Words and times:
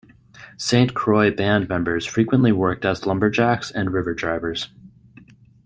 Saint 0.57 0.95
Croix 0.95 1.29
Band 1.29 1.69
members 1.69 2.07
frequently 2.07 2.51
worked 2.51 2.85
as 2.85 3.01
lubmerjacks 3.01 3.71
and 3.75 3.93
river 3.93 4.15
drivers. 4.15 4.69